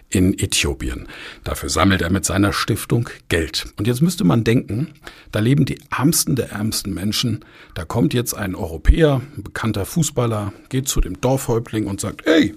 in 0.09 0.37
Äthiopien. 0.39 1.07
Dafür 1.43 1.69
sammelt 1.69 2.01
er 2.01 2.09
mit 2.09 2.25
seiner 2.25 2.53
Stiftung 2.53 3.09
Geld. 3.27 3.67
Und 3.77 3.87
jetzt 3.87 4.01
müsste 4.01 4.23
man 4.23 4.43
denken, 4.43 4.93
da 5.31 5.39
leben 5.39 5.65
die 5.65 5.79
ärmsten 5.95 6.35
der 6.35 6.51
ärmsten 6.51 6.93
Menschen. 6.93 7.43
Da 7.73 7.83
kommt 7.83 8.13
jetzt 8.13 8.33
ein 8.33 8.55
Europäer, 8.55 9.21
ein 9.35 9.43
bekannter 9.43 9.85
Fußballer, 9.85 10.53
geht 10.69 10.87
zu 10.87 11.01
dem 11.01 11.19
Dorfhäuptling 11.19 11.87
und 11.87 11.99
sagt, 11.99 12.25
hey, 12.25 12.55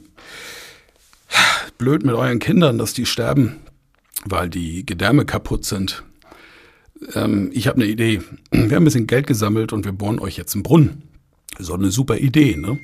blöd 1.79 2.05
mit 2.05 2.15
euren 2.15 2.39
Kindern, 2.39 2.79
dass 2.79 2.93
die 2.93 3.07
sterben, 3.07 3.57
weil 4.25 4.49
die 4.49 4.87
Gedärme 4.87 5.25
kaputt 5.25 5.65
sind. 5.65 6.05
Ähm, 7.15 7.51
ich 7.53 7.67
habe 7.67 7.77
eine 7.77 7.91
Idee. 7.91 8.21
Wir 8.51 8.77
haben 8.77 8.83
ein 8.83 8.85
bisschen 8.85 9.07
Geld 9.07 9.27
gesammelt 9.27 9.73
und 9.73 9.85
wir 9.85 9.93
bohren 9.93 10.19
euch 10.19 10.37
jetzt 10.37 10.55
einen 10.55 10.63
Brunnen. 10.63 11.03
So 11.59 11.75
eine 11.75 11.91
super 11.91 12.19
Idee, 12.19 12.57
ne? 12.57 12.79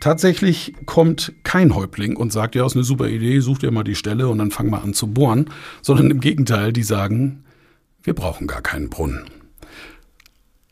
Tatsächlich 0.00 0.74
kommt 0.84 1.32
kein 1.44 1.76
Häuptling 1.76 2.16
und 2.16 2.32
sagt, 2.32 2.56
ja, 2.56 2.66
ist 2.66 2.74
eine 2.74 2.82
super 2.82 3.08
Idee, 3.08 3.38
such 3.38 3.58
dir 3.58 3.70
mal 3.70 3.84
die 3.84 3.94
Stelle 3.94 4.26
und 4.26 4.38
dann 4.38 4.50
fang 4.50 4.68
mal 4.68 4.80
an 4.80 4.94
zu 4.94 5.06
bohren, 5.06 5.48
sondern 5.80 6.10
im 6.10 6.18
Gegenteil, 6.18 6.72
die 6.72 6.82
sagen, 6.82 7.44
wir 8.02 8.12
brauchen 8.12 8.48
gar 8.48 8.62
keinen 8.62 8.90
Brunnen. 8.90 9.22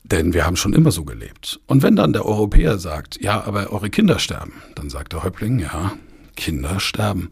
Denn 0.03 0.35
wir 0.35 0.45
haben 0.45 0.57
schon 0.57 0.73
immer 0.73 0.91
so 0.91 1.05
gelebt. 1.05 1.61
Und 1.67 1.85
wenn 1.85 1.95
dann 1.95 2.13
der 2.13 2.27
Europäer 2.27 2.79
sagt, 2.79 3.23
ja, 3.23 3.45
aber 3.45 3.73
eure 3.73 3.89
Kinder 3.89 4.19
sterben, 4.19 4.55
dann 4.75 4.91
sagt 4.91 5.13
der 5.13 5.23
Häuptling, 5.23 5.61
ja, 5.61 5.93
Kinder 6.35 6.81
sterben. 6.81 7.31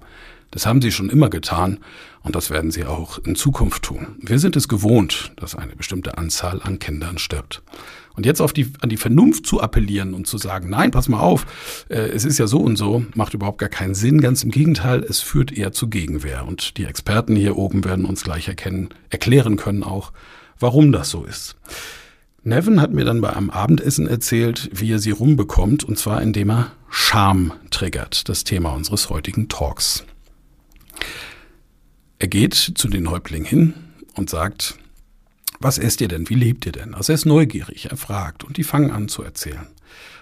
Das 0.50 0.66
haben 0.66 0.80
sie 0.80 0.92
schon 0.92 1.10
immer 1.10 1.28
getan 1.28 1.78
und 2.22 2.34
das 2.34 2.50
werden 2.50 2.70
sie 2.70 2.84
auch 2.84 3.18
in 3.18 3.36
Zukunft 3.36 3.82
tun. 3.82 4.16
Wir 4.20 4.38
sind 4.38 4.56
es 4.56 4.68
gewohnt, 4.68 5.32
dass 5.36 5.54
eine 5.54 5.76
bestimmte 5.76 6.18
Anzahl 6.18 6.62
an 6.62 6.78
Kindern 6.78 7.18
stirbt. 7.18 7.62
Und 8.18 8.26
jetzt 8.26 8.40
auf 8.40 8.52
die, 8.52 8.72
an 8.80 8.88
die 8.88 8.96
Vernunft 8.96 9.46
zu 9.46 9.60
appellieren 9.60 10.12
und 10.12 10.26
zu 10.26 10.38
sagen, 10.38 10.68
nein, 10.70 10.90
pass 10.90 11.08
mal 11.08 11.20
auf, 11.20 11.46
äh, 11.88 11.98
es 11.98 12.24
ist 12.24 12.38
ja 12.38 12.48
so 12.48 12.58
und 12.58 12.76
so, 12.76 13.04
macht 13.14 13.34
überhaupt 13.34 13.58
gar 13.58 13.68
keinen 13.68 13.94
Sinn. 13.94 14.20
Ganz 14.20 14.42
im 14.42 14.50
Gegenteil, 14.50 15.04
es 15.08 15.20
führt 15.20 15.52
eher 15.52 15.70
zu 15.70 15.88
Gegenwehr. 15.88 16.44
Und 16.44 16.78
die 16.78 16.84
Experten 16.84 17.36
hier 17.36 17.56
oben 17.56 17.84
werden 17.84 18.04
uns 18.04 18.24
gleich 18.24 18.48
erkennen, 18.48 18.88
erklären 19.10 19.56
können 19.56 19.84
auch, 19.84 20.12
warum 20.58 20.90
das 20.90 21.10
so 21.10 21.24
ist. 21.24 21.54
Nevin 22.42 22.80
hat 22.80 22.92
mir 22.92 23.04
dann 23.04 23.20
bei 23.20 23.32
einem 23.32 23.50
Abendessen 23.50 24.08
erzählt, 24.08 24.68
wie 24.72 24.90
er 24.90 24.98
sie 24.98 25.12
rumbekommt, 25.12 25.84
und 25.84 25.96
zwar 25.96 26.20
indem 26.20 26.50
er 26.50 26.72
Scham 26.90 27.52
triggert, 27.70 28.28
das 28.28 28.42
Thema 28.42 28.70
unseres 28.70 29.10
heutigen 29.10 29.48
Talks. 29.48 30.04
Er 32.20 32.28
geht 32.28 32.54
zu 32.54 32.88
den 32.88 33.10
Häuptlingen 33.10 33.46
hin 33.46 33.74
und 34.14 34.28
sagt, 34.28 34.76
was 35.60 35.78
esst 35.78 36.00
ihr 36.00 36.08
denn? 36.08 36.28
Wie 36.28 36.34
lebt 36.34 36.66
ihr 36.66 36.72
denn? 36.72 36.94
Also 36.94 37.12
er 37.12 37.14
ist 37.14 37.26
neugierig, 37.26 37.90
er 37.90 37.96
fragt 37.96 38.42
und 38.42 38.56
die 38.56 38.64
fangen 38.64 38.90
an 38.90 39.08
zu 39.08 39.22
erzählen. 39.22 39.68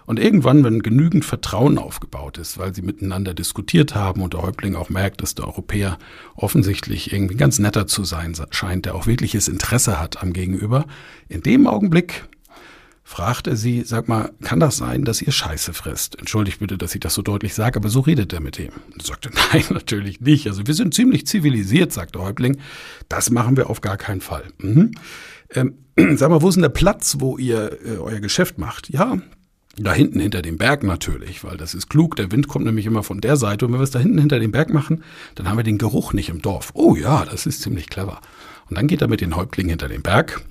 Und 0.05 0.21
irgendwann, 0.21 0.63
wenn 0.63 0.83
genügend 0.83 1.25
Vertrauen 1.25 1.79
aufgebaut 1.79 2.39
ist, 2.39 2.59
weil 2.59 2.75
sie 2.75 2.83
miteinander 2.83 3.35
diskutiert 3.35 3.95
haben 3.95 4.23
und 4.23 4.35
der 4.35 4.43
Häuptling 4.43 4.77
auch 4.77 4.89
merkt, 4.89 5.21
dass 5.21 5.35
der 5.35 5.47
Europäer 5.47 5.99
offensichtlich 6.37 7.13
irgendwie 7.13 7.35
ganz 7.35 7.59
netter 7.59 7.87
zu 7.87 8.05
sein 8.05 8.35
scheint, 8.51 8.87
der 8.87 8.95
auch 8.95 9.07
wirkliches 9.07 9.49
Interesse 9.49 9.99
hat 9.99 10.23
am 10.23 10.33
Gegenüber, 10.33 10.87
in 11.29 11.43
dem 11.43 11.67
Augenblick 11.67 12.29
fragt 13.09 13.47
er 13.47 13.55
sie, 13.55 13.85
sag 13.85 14.09
mal, 14.09 14.33
kann 14.43 14.59
das 14.59 14.79
sein, 14.79 15.05
dass 15.05 15.23
ihr 15.23 15.31
Scheiße 15.31 15.73
frisst? 15.73 16.19
Entschuldigt 16.19 16.59
bitte, 16.59 16.77
dass 16.77 16.93
ich 16.93 17.01
das 17.01 17.15
so 17.15 17.23
deutlich 17.23 17.55
sage, 17.55 17.79
aber 17.79 17.89
so 17.89 18.01
redet 18.01 18.33
er 18.33 18.41
mit 18.41 18.59
ihm. 18.59 18.73
Und 18.93 19.07
sagte, 19.07 19.31
nein, 19.53 19.63
natürlich 19.71 20.21
nicht. 20.21 20.49
Also 20.49 20.67
wir 20.67 20.75
sind 20.75 20.93
ziemlich 20.93 21.25
zivilisiert, 21.25 21.93
sagt 21.93 22.17
der 22.17 22.23
Häuptling. 22.23 22.59
Das 23.09 23.31
machen 23.31 23.57
wir 23.57 23.71
auf 23.71 23.81
gar 23.81 23.97
keinen 23.97 24.21
Fall. 24.21 24.43
Mhm. 24.59 24.91
Ähm, 25.55 25.75
sag 26.17 26.31
mal, 26.31 26.43
wo 26.43 26.49
ist 26.49 26.57
denn 26.57 26.63
der 26.63 26.69
Platz, 26.69 27.19
wo 27.21 27.39
ihr 27.39 27.79
äh, 27.87 27.97
euer 27.99 28.19
Geschäft 28.19 28.59
macht? 28.59 28.91
Ja, 28.91 29.19
da 29.79 29.95
hinten 29.95 30.19
hinter 30.19 30.43
dem 30.43 30.59
Berg 30.59 30.83
natürlich, 30.83 31.45
weil 31.45 31.57
das 31.57 31.75
ist 31.75 31.89
klug. 31.89 32.17
Der 32.17 32.33
Wind 32.33 32.49
kommt 32.49 32.65
nämlich 32.65 32.87
immer 32.87 33.05
von 33.05 33.21
der 33.21 33.37
Seite. 33.37 33.67
Und 33.67 33.73
wenn 33.73 33.79
wir 33.79 33.85
es 33.85 33.93
da 33.93 34.01
hinten 34.01 34.19
hinter 34.19 34.41
dem 34.41 34.51
Berg 34.51 34.75
machen, 34.75 35.05
dann 35.37 35.49
haben 35.49 35.59
wir 35.59 35.65
den 35.65 35.79
Geruch 35.79 36.13
nicht 36.13 36.29
im 36.29 36.43
Dorf. 36.43 36.73
Oh 36.75 36.97
ja, 36.97 37.25
das 37.25 37.47
ist 37.47 37.63
ziemlich 37.63 37.89
clever. 37.89 38.21
Und 38.69 38.77
dann 38.77 38.89
geht 38.89 39.01
er 39.01 39.07
mit 39.07 39.21
den 39.21 39.37
Häuptlingen 39.37 39.71
hinter 39.71 39.87
den 39.87 40.03
Berg 40.03 40.43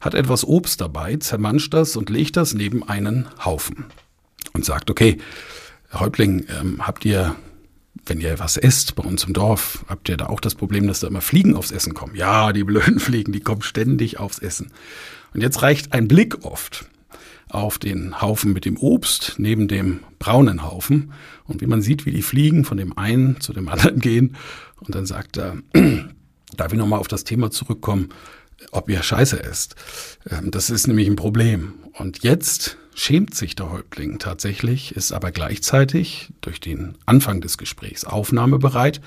hat 0.00 0.14
etwas 0.14 0.44
Obst 0.44 0.80
dabei, 0.80 1.16
zermanscht 1.16 1.74
das 1.74 1.96
und 1.96 2.10
legt 2.10 2.36
das 2.36 2.54
neben 2.54 2.82
einen 2.82 3.28
Haufen 3.44 3.86
und 4.52 4.64
sagt, 4.64 4.90
okay, 4.90 5.18
Häuptling, 5.92 6.46
ähm, 6.48 6.86
habt 6.86 7.04
ihr, 7.04 7.36
wenn 8.06 8.20
ihr 8.20 8.38
was 8.38 8.56
esst 8.56 8.94
bei 8.96 9.04
uns 9.04 9.24
im 9.24 9.32
Dorf, 9.32 9.84
habt 9.88 10.08
ihr 10.08 10.16
da 10.16 10.26
auch 10.26 10.40
das 10.40 10.54
Problem, 10.54 10.86
dass 10.86 11.00
da 11.00 11.06
immer 11.06 11.20
Fliegen 11.20 11.56
aufs 11.56 11.70
Essen 11.70 11.94
kommen? 11.94 12.14
Ja, 12.16 12.52
die 12.52 12.64
blöden 12.64 12.98
Fliegen, 13.00 13.32
die 13.32 13.40
kommen 13.40 13.62
ständig 13.62 14.18
aufs 14.18 14.38
Essen. 14.38 14.72
Und 15.32 15.40
jetzt 15.40 15.62
reicht 15.62 15.92
ein 15.92 16.08
Blick 16.08 16.44
oft 16.44 16.86
auf 17.48 17.78
den 17.78 18.20
Haufen 18.20 18.52
mit 18.52 18.64
dem 18.64 18.76
Obst 18.76 19.34
neben 19.38 19.68
dem 19.68 20.00
braunen 20.18 20.64
Haufen. 20.64 21.12
Und 21.44 21.60
wie 21.60 21.66
man 21.66 21.82
sieht, 21.82 22.06
wie 22.06 22.10
die 22.10 22.22
Fliegen 22.22 22.64
von 22.64 22.76
dem 22.76 22.96
einen 22.98 23.40
zu 23.40 23.52
dem 23.52 23.68
anderen 23.70 24.00
gehen. 24.00 24.36
Und 24.80 24.94
dann 24.94 25.06
sagt 25.06 25.36
er, 25.36 25.56
darf 26.56 26.72
ich 26.72 26.78
nochmal 26.78 26.98
auf 26.98 27.08
das 27.08 27.24
Thema 27.24 27.50
zurückkommen, 27.50 28.08
ob 28.72 28.88
ihr 28.88 29.02
Scheiße 29.02 29.36
isst. 29.36 29.76
Ähm, 30.30 30.50
das 30.50 30.70
ist 30.70 30.86
nämlich 30.86 31.08
ein 31.08 31.16
Problem. 31.16 31.74
Und 31.92 32.22
jetzt 32.22 32.76
schämt 32.94 33.34
sich 33.34 33.56
der 33.56 33.70
Häuptling 33.70 34.18
tatsächlich, 34.18 34.94
ist 34.94 35.12
aber 35.12 35.32
gleichzeitig 35.32 36.30
durch 36.40 36.60
den 36.60 36.96
Anfang 37.06 37.40
des 37.40 37.58
Gesprächs 37.58 38.04
aufnahmebereit, 38.04 39.00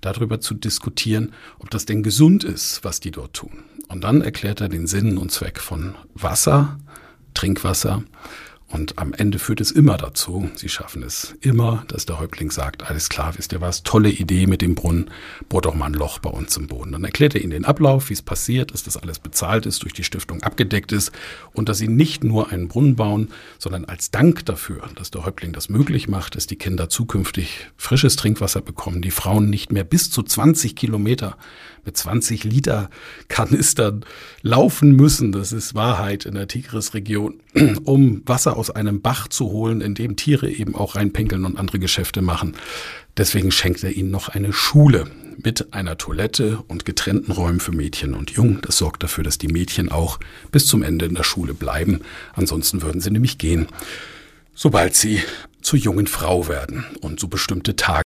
darüber 0.00 0.40
zu 0.40 0.54
diskutieren, 0.54 1.32
ob 1.58 1.70
das 1.70 1.86
denn 1.86 2.02
gesund 2.02 2.44
ist, 2.44 2.84
was 2.84 3.00
die 3.00 3.10
dort 3.10 3.34
tun. 3.34 3.64
Und 3.88 4.02
dann 4.02 4.22
erklärt 4.22 4.60
er 4.60 4.68
den 4.68 4.86
Sinn 4.86 5.18
und 5.18 5.30
Zweck 5.30 5.60
von 5.60 5.94
Wasser, 6.14 6.78
Trinkwasser 7.34 8.02
und 8.72 8.98
am 8.98 9.12
Ende 9.12 9.38
führt 9.38 9.60
es 9.60 9.70
immer 9.70 9.98
dazu, 9.98 10.50
sie 10.54 10.70
schaffen 10.70 11.02
es 11.02 11.34
immer, 11.42 11.84
dass 11.88 12.06
der 12.06 12.18
Häuptling 12.18 12.50
sagt, 12.50 12.88
alles 12.88 13.10
klar, 13.10 13.34
wisst 13.36 13.52
ihr 13.52 13.60
was, 13.60 13.82
tolle 13.82 14.08
Idee 14.08 14.46
mit 14.46 14.62
dem 14.62 14.74
Brunnen, 14.74 15.10
bohrt 15.50 15.66
doch 15.66 15.74
mal 15.74 15.86
ein 15.86 15.94
Loch 15.94 16.18
bei 16.18 16.30
uns 16.30 16.56
im 16.56 16.68
Boden. 16.68 16.92
Dann 16.92 17.04
erklärt 17.04 17.34
er 17.34 17.42
ihnen 17.42 17.50
den 17.50 17.64
Ablauf, 17.66 18.08
wie 18.08 18.14
es 18.14 18.22
passiert, 18.22 18.72
dass 18.72 18.82
das 18.82 18.96
alles 18.96 19.18
bezahlt 19.18 19.66
ist, 19.66 19.82
durch 19.82 19.92
die 19.92 20.04
Stiftung 20.04 20.42
abgedeckt 20.42 20.90
ist 20.90 21.12
und 21.52 21.68
dass 21.68 21.78
sie 21.78 21.88
nicht 21.88 22.24
nur 22.24 22.50
einen 22.50 22.68
Brunnen 22.68 22.96
bauen, 22.96 23.28
sondern 23.58 23.84
als 23.84 24.10
Dank 24.10 24.46
dafür, 24.46 24.88
dass 24.94 25.10
der 25.10 25.26
Häuptling 25.26 25.52
das 25.52 25.68
möglich 25.68 26.08
macht, 26.08 26.34
dass 26.34 26.46
die 26.46 26.56
Kinder 26.56 26.88
zukünftig 26.88 27.66
frisches 27.76 28.16
Trinkwasser 28.16 28.62
bekommen, 28.62 29.02
die 29.02 29.10
Frauen 29.10 29.50
nicht 29.50 29.70
mehr 29.70 29.84
bis 29.84 30.10
zu 30.10 30.22
20 30.22 30.74
Kilometer 30.76 31.36
mit 31.84 31.96
20 31.96 32.44
Liter 32.44 32.90
Kanistern 33.28 34.04
laufen 34.42 34.94
müssen, 34.94 35.32
das 35.32 35.52
ist 35.52 35.74
Wahrheit 35.74 36.24
in 36.24 36.34
der 36.34 36.46
Tigris-Region, 36.46 37.40
um 37.84 38.22
Wasser 38.26 38.56
aus 38.56 38.61
einem 38.70 39.00
Bach 39.02 39.28
zu 39.28 39.46
holen, 39.50 39.80
in 39.80 39.94
dem 39.94 40.16
Tiere 40.16 40.50
eben 40.50 40.74
auch 40.74 40.96
reinpinkeln 40.96 41.44
und 41.44 41.58
andere 41.58 41.78
Geschäfte 41.78 42.22
machen. 42.22 42.54
Deswegen 43.16 43.50
schenkt 43.50 43.84
er 43.84 43.92
ihnen 43.92 44.10
noch 44.10 44.28
eine 44.28 44.52
Schule 44.52 45.06
mit 45.42 45.72
einer 45.72 45.98
Toilette 45.98 46.62
und 46.68 46.84
getrennten 46.84 47.32
Räumen 47.32 47.60
für 47.60 47.72
Mädchen 47.72 48.14
und 48.14 48.30
Jungen. 48.30 48.60
Das 48.62 48.78
sorgt 48.78 49.02
dafür, 49.02 49.24
dass 49.24 49.38
die 49.38 49.48
Mädchen 49.48 49.90
auch 49.90 50.18
bis 50.50 50.66
zum 50.66 50.82
Ende 50.82 51.06
in 51.06 51.14
der 51.14 51.24
Schule 51.24 51.54
bleiben. 51.54 52.00
Ansonsten 52.34 52.82
würden 52.82 53.00
sie 53.00 53.10
nämlich 53.10 53.38
gehen, 53.38 53.66
sobald 54.54 54.94
sie 54.94 55.20
zur 55.60 55.78
jungen 55.78 56.06
Frau 56.06 56.48
werden 56.48 56.84
und 57.00 57.20
so 57.20 57.28
bestimmte 57.28 57.76
Tage 57.76 58.02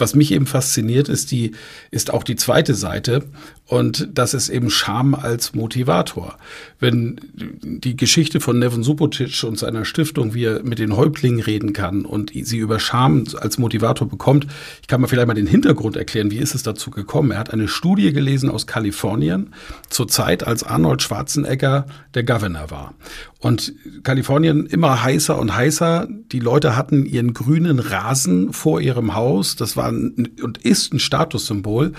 was 0.00 0.14
mich 0.14 0.32
eben 0.32 0.46
fasziniert, 0.46 1.08
ist 1.08 1.30
die, 1.30 1.52
ist 1.90 2.12
auch 2.12 2.22
die 2.22 2.36
zweite 2.36 2.74
Seite. 2.74 3.24
Und 3.66 4.08
das 4.14 4.32
ist 4.32 4.48
eben 4.48 4.70
Scham 4.70 5.14
als 5.14 5.54
Motivator. 5.54 6.38
Wenn 6.80 7.20
die 7.34 7.96
Geschichte 7.96 8.40
von 8.40 8.58
Nevin 8.58 8.82
Subotic 8.82 9.44
und 9.44 9.58
seiner 9.58 9.84
Stiftung, 9.84 10.32
wie 10.32 10.44
er 10.44 10.62
mit 10.62 10.78
den 10.78 10.96
Häuptlingen 10.96 11.40
reden 11.40 11.74
kann 11.74 12.06
und 12.06 12.32
sie 12.34 12.56
über 12.56 12.80
Scham 12.80 13.24
als 13.38 13.58
Motivator 13.58 14.08
bekommt, 14.08 14.46
ich 14.80 14.88
kann 14.88 15.02
mal 15.02 15.06
vielleicht 15.06 15.28
mal 15.28 15.34
den 15.34 15.46
Hintergrund 15.46 15.96
erklären, 15.96 16.30
wie 16.30 16.38
ist 16.38 16.54
es 16.54 16.62
dazu 16.62 16.90
gekommen. 16.90 17.32
Er 17.32 17.38
hat 17.38 17.52
eine 17.52 17.68
Studie 17.68 18.12
gelesen 18.12 18.48
aus 18.48 18.66
Kalifornien 18.66 19.52
zur 19.90 20.08
Zeit, 20.08 20.46
als 20.46 20.62
Arnold 20.62 21.02
Schwarzenegger 21.02 21.86
der 22.14 22.24
Governor 22.24 22.70
war. 22.70 22.94
Und 23.40 23.74
Kalifornien 24.02 24.66
immer 24.66 25.02
heißer 25.02 25.38
und 25.38 25.54
heißer. 25.54 26.08
Die 26.32 26.40
Leute 26.40 26.74
hatten 26.74 27.06
ihren 27.06 27.34
grünen 27.34 27.78
Rasen 27.78 28.52
vor 28.52 28.80
ihrem 28.80 29.14
Haus. 29.14 29.54
Das 29.54 29.76
war 29.76 29.87
ein, 29.90 30.30
und 30.42 30.58
ist 30.58 30.92
ein 30.92 30.98
Statussymbol. 30.98 31.92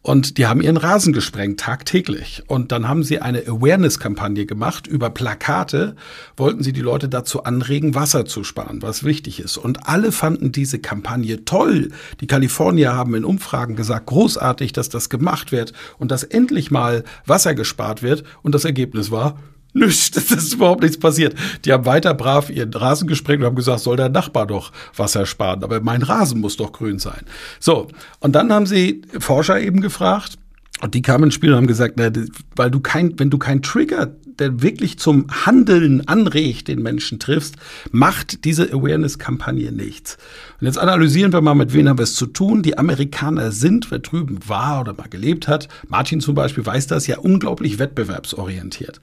Und 0.00 0.38
die 0.38 0.46
haben 0.46 0.62
ihren 0.62 0.76
Rasen 0.76 1.12
gesprengt, 1.12 1.60
tagtäglich. 1.60 2.42
Und 2.46 2.72
dann 2.72 2.88
haben 2.88 3.02
sie 3.02 3.20
eine 3.20 3.40
Awareness-Kampagne 3.40 4.46
gemacht 4.46 4.86
über 4.86 5.10
Plakate, 5.10 5.96
wollten 6.36 6.62
sie 6.62 6.72
die 6.72 6.80
Leute 6.80 7.08
dazu 7.08 7.42
anregen, 7.42 7.94
Wasser 7.94 8.24
zu 8.24 8.44
sparen, 8.44 8.80
was 8.80 9.04
wichtig 9.04 9.40
ist. 9.40 9.58
Und 9.58 9.88
alle 9.88 10.12
fanden 10.12 10.52
diese 10.52 10.78
Kampagne 10.78 11.44
toll. 11.44 11.90
Die 12.20 12.26
Kalifornier 12.26 12.94
haben 12.94 13.14
in 13.14 13.24
Umfragen 13.24 13.76
gesagt, 13.76 14.06
großartig, 14.06 14.72
dass 14.72 14.88
das 14.88 15.10
gemacht 15.10 15.52
wird 15.52 15.72
und 15.98 16.10
dass 16.10 16.22
endlich 16.22 16.70
mal 16.70 17.04
Wasser 17.26 17.54
gespart 17.54 18.02
wird. 18.02 18.22
Und 18.42 18.54
das 18.54 18.64
Ergebnis 18.64 19.10
war, 19.10 19.38
Nichts, 19.72 20.10
das 20.12 20.30
ist 20.30 20.54
überhaupt 20.54 20.82
nichts 20.82 20.98
passiert. 20.98 21.34
Die 21.64 21.72
haben 21.72 21.86
weiter 21.86 22.14
brav 22.14 22.50
ihren 22.50 22.72
Rasen 22.72 23.08
gesprengt 23.08 23.40
und 23.40 23.46
haben 23.46 23.56
gesagt, 23.56 23.80
soll 23.80 23.96
der 23.96 24.08
Nachbar 24.08 24.46
doch 24.46 24.72
Wasser 24.96 25.26
sparen, 25.26 25.62
aber 25.62 25.80
mein 25.80 26.02
Rasen 26.02 26.40
muss 26.40 26.56
doch 26.56 26.72
grün 26.72 26.98
sein. 26.98 27.22
So, 27.60 27.88
und 28.20 28.32
dann 28.32 28.52
haben 28.52 28.66
sie 28.66 29.02
Forscher 29.18 29.60
eben 29.60 29.80
gefragt, 29.80 30.38
und 30.80 30.94
die 30.94 31.02
kamen 31.02 31.24
ins 31.24 31.34
Spiel 31.34 31.50
und 31.50 31.56
haben 31.56 31.66
gesagt, 31.66 31.94
na, 31.96 32.10
weil 32.54 32.70
du 32.70 32.80
kein, 32.80 33.18
wenn 33.18 33.30
du 33.30 33.38
keinen 33.38 33.62
Trigger, 33.62 34.14
der 34.38 34.62
wirklich 34.62 34.98
zum 34.98 35.26
Handeln 35.44 36.06
anregt, 36.06 36.68
den 36.68 36.82
Menschen 36.82 37.18
triffst, 37.18 37.56
macht 37.90 38.44
diese 38.44 38.72
Awareness-Kampagne 38.72 39.72
nichts. 39.72 40.16
Und 40.60 40.66
jetzt 40.66 40.78
analysieren 40.78 41.32
wir 41.32 41.40
mal, 41.40 41.54
mit 41.54 41.72
wem 41.72 41.88
haben 41.88 41.98
wir 41.98 42.04
es 42.04 42.14
zu 42.14 42.26
tun. 42.26 42.62
Die 42.62 42.78
Amerikaner 42.78 43.50
sind, 43.50 43.90
wer 43.90 43.98
drüben 43.98 44.38
war 44.46 44.80
oder 44.80 44.92
mal 44.92 45.08
gelebt 45.08 45.48
hat, 45.48 45.68
Martin 45.88 46.20
zum 46.20 46.36
Beispiel 46.36 46.64
weiß 46.64 46.86
das, 46.86 47.08
ja 47.08 47.18
unglaublich 47.18 47.80
wettbewerbsorientiert. 47.80 49.00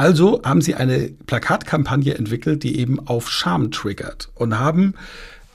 Also 0.00 0.40
haben 0.42 0.62
sie 0.62 0.74
eine 0.74 1.10
Plakatkampagne 1.26 2.14
entwickelt, 2.14 2.62
die 2.62 2.78
eben 2.78 3.06
auf 3.06 3.30
Scham 3.30 3.70
triggert 3.70 4.30
und 4.34 4.58
haben 4.58 4.94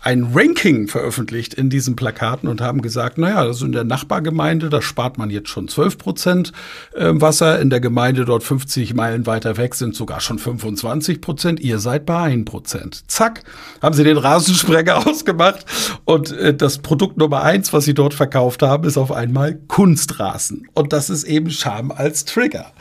ein 0.01 0.33
Ranking 0.35 0.87
veröffentlicht 0.87 1.55
in 1.55 1.71
diesen 1.71 1.95
Plakaten 1.95 2.47
und 2.47 2.61
haben 2.61 2.83
gesagt, 2.83 3.17
naja, 3.17 3.37
also 3.37 3.65
in 3.65 3.71
der 3.71 3.85
Nachbargemeinde, 3.85 4.69
da 4.69 4.83
spart 4.83 5.17
man 5.17 5.31
jetzt 5.31 5.49
schon 5.49 5.67
12 5.67 5.97
Prozent 5.97 6.51
ähm, 6.95 7.21
Wasser, 7.21 7.59
in 7.59 7.71
der 7.71 7.79
Gemeinde 7.79 8.23
dort 8.23 8.43
50 8.43 8.93
Meilen 8.93 9.25
weiter 9.25 9.57
weg 9.57 9.73
sind 9.73 9.95
sogar 9.95 10.21
schon 10.21 10.37
25 10.37 11.21
Prozent, 11.21 11.59
ihr 11.59 11.79
seid 11.79 12.05
bei 12.05 12.25
1 12.25 12.45
Prozent. 12.45 13.03
Zack, 13.07 13.45
haben 13.81 13.95
sie 13.95 14.03
den 14.03 14.17
Rasensprenger 14.17 15.07
ausgemacht 15.07 15.65
und 16.05 16.31
äh, 16.33 16.53
das 16.53 16.77
Produkt 16.77 17.17
Nummer 17.17 17.41
eins, 17.41 17.73
was 17.73 17.85
sie 17.85 17.95
dort 17.95 18.13
verkauft 18.13 18.61
haben, 18.61 18.87
ist 18.87 18.99
auf 18.99 19.11
einmal 19.11 19.55
Kunstrasen. 19.55 20.67
Und 20.75 20.93
das 20.93 21.09
ist 21.09 21.23
eben 21.23 21.49
Scham 21.49 21.89
als 21.89 22.25
Trigger. 22.25 22.73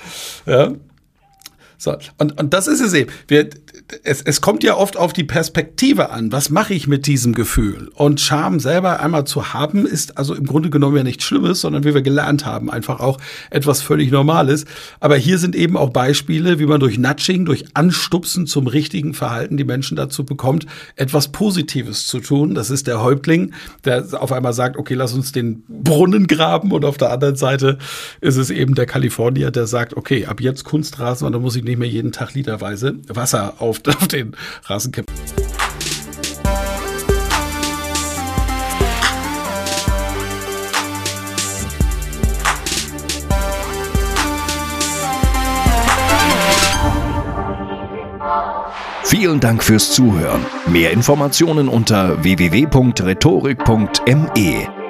Ja? 0.45 0.75
So, 1.79 1.97
und, 2.19 2.39
und 2.41 2.55
das 2.55 2.67
ist 2.67 2.81
es 2.81 2.93
eben. 2.95 3.11
Wir, 3.29 3.49
es, 4.03 4.23
es 4.23 4.41
kommt 4.41 4.65
ja 4.65 4.77
oft 4.77 4.97
auf 4.97 5.13
die 5.13 5.25
Perspektive 5.25 6.11
an. 6.11 6.33
Was 6.33 6.49
mache 6.49 6.73
ich 6.73 6.87
mit 6.87 7.07
diesem 7.07 7.35
Gefühl? 7.35 7.91
Und 7.95 8.21
Scham 8.21 8.59
selber 8.59 9.01
einmal 9.01 9.25
zu 9.27 9.53
haben, 9.53 9.87
ist 9.87 10.17
also 10.17 10.35
im 10.35 10.47
Grunde 10.47 10.71
genommen 10.71 10.97
ja 10.97 11.03
nichts 11.03 11.25
Schlimmes, 11.25 11.61
sondern 11.61 11.85
wie 11.85 11.93
wir 11.93 12.01
gelernt 12.03 12.47
haben, 12.47 12.71
einfach 12.71 13.01
auch 13.01 13.19
etwas 13.51 13.83
völlig 13.83 14.11
Normales. 14.11 14.65
Aber 15.01 15.17
hier 15.17 15.39
sind 15.39 15.55
eben 15.55 15.77
auch 15.77 15.91
Beispiele, 15.91 16.59
wie 16.59 16.67
man 16.67 16.81
durch 16.81 16.99
Nudging, 16.99 17.45
durch 17.45 17.65
Anstupsen 17.75 18.47
zum 18.47 18.67
richtigen 18.67 19.13
Verhalten 19.13 19.57
die 19.59 19.65
Menschen 19.65 19.97
dazu 19.97 20.25
bekommt, 20.25 20.67
etwas 20.97 21.29
Positives 21.29 22.07
zu 22.07 22.21
tun. 22.21 22.55
Das 22.55 22.71
ist 22.71 22.87
der 22.87 23.03
Häuptling, 23.03 23.53
der 23.85 24.07
auf 24.13 24.33
einmal 24.33 24.55
sagt, 24.55 24.79
okay, 24.79 24.95
lass 24.95 25.13
uns 25.13 25.33
den 25.33 25.63
Brunnen 25.69 26.27
graben. 26.27 26.73
Und 26.73 26.87
auf 26.87 26.97
der 26.97 27.11
anderen 27.11 27.37
Seite 27.37 27.79
ist 28.23 28.37
es 28.37 28.49
eben 28.49 28.75
der 28.75 28.87
Kalifornier, 28.87 29.51
der 29.51 29.67
sagt, 29.67 29.95
okay, 29.95 30.25
ab 30.25 30.41
jetzt 30.41 30.65
Kunstrasen 30.65 31.27
und 31.27 31.33
dann 31.33 31.43
muss 31.43 31.57
ich 31.57 31.65
nicht 31.65 31.79
mehr 31.79 31.89
jeden 31.89 32.13
Tag 32.13 32.35
literweise 32.35 32.95
Wasser 33.09 33.55
auf, 33.59 33.74
auf 33.89 34.09
den 34.09 34.37
Rasen 34.65 34.93
kippen. 34.93 35.15
Vielen 49.05 49.39
Dank 49.39 49.63
fürs 49.63 49.93
Zuhören. 49.93 50.45
Mehr 50.67 50.91
Informationen 50.91 51.69
unter 51.69 52.25
www.rhetorik.me. 52.25 54.84